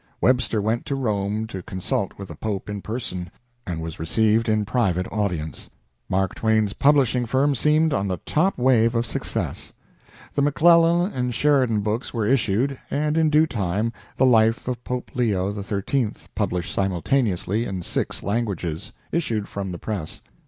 Webster 0.19 0.63
went 0.63 0.87
to 0.87 0.95
Rome 0.95 1.45
to 1.45 1.61
consult 1.61 2.17
with 2.17 2.29
the 2.29 2.35
Pope 2.35 2.71
in 2.71 2.81
person, 2.81 3.29
and 3.67 3.83
was 3.83 3.99
received 3.99 4.49
in 4.49 4.65
private 4.65 5.05
audience. 5.11 5.69
Mark 6.09 6.33
Twain's 6.33 6.73
publishing 6.73 7.27
firm 7.27 7.53
seemed 7.53 7.93
on 7.93 8.07
the 8.07 8.17
top 8.17 8.57
wave 8.57 8.95
of 8.95 9.05
success. 9.05 9.73
The 10.33 10.41
McClellan 10.41 11.13
and 11.13 11.35
Sheridan 11.35 11.81
books 11.81 12.15
were 12.15 12.25
issued, 12.25 12.79
and, 12.89 13.15
in 13.15 13.29
due 13.29 13.45
time, 13.45 13.93
the 14.17 14.25
Life 14.25 14.67
of 14.67 14.83
Pope 14.83 15.11
Leo 15.15 15.53
XIII. 15.61 16.13
published 16.33 16.73
simultaneously 16.73 17.65
in 17.65 17.83
six 17.83 18.23
languages 18.23 18.93
issued 19.11 19.47
from 19.47 19.71
the 19.71 19.77
press. 19.77 20.21